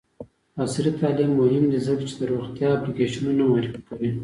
عصري 0.63 0.91
تعلیم 1.01 1.31
مهم 1.41 1.63
دی 1.71 1.79
ځکه 1.87 2.03
چې 2.09 2.15
د 2.17 2.21
روغتیا 2.31 2.67
اپلیکیشنونه 2.73 3.41
معرفي 3.51 3.81
کوي. 3.87 4.09